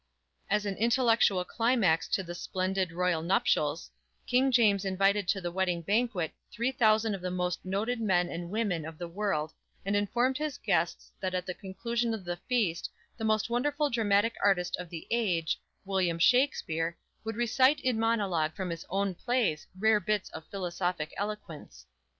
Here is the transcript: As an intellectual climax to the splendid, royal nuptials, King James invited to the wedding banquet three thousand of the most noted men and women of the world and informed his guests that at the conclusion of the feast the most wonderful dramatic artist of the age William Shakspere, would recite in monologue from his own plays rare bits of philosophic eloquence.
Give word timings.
As 0.49 0.65
an 0.65 0.77
intellectual 0.77 1.45
climax 1.45 2.07
to 2.07 2.23
the 2.23 2.33
splendid, 2.33 2.91
royal 2.91 3.21
nuptials, 3.21 3.91
King 4.25 4.51
James 4.51 4.83
invited 4.83 5.27
to 5.27 5.39
the 5.39 5.51
wedding 5.51 5.83
banquet 5.83 6.31
three 6.51 6.71
thousand 6.71 7.13
of 7.13 7.21
the 7.21 7.29
most 7.29 7.63
noted 7.63 8.01
men 8.01 8.27
and 8.27 8.49
women 8.49 8.83
of 8.83 8.97
the 8.97 9.07
world 9.07 9.53
and 9.85 9.95
informed 9.95 10.39
his 10.39 10.57
guests 10.57 11.11
that 11.19 11.35
at 11.35 11.45
the 11.45 11.53
conclusion 11.53 12.15
of 12.15 12.25
the 12.25 12.37
feast 12.49 12.89
the 13.15 13.23
most 13.23 13.47
wonderful 13.51 13.91
dramatic 13.91 14.33
artist 14.43 14.75
of 14.77 14.89
the 14.89 15.05
age 15.11 15.59
William 15.85 16.17
Shakspere, 16.17 16.97
would 17.23 17.35
recite 17.35 17.79
in 17.81 17.99
monologue 17.99 18.55
from 18.55 18.71
his 18.71 18.87
own 18.89 19.13
plays 19.13 19.67
rare 19.77 19.99
bits 19.99 20.29
of 20.31 20.47
philosophic 20.49 21.13
eloquence. 21.15 21.85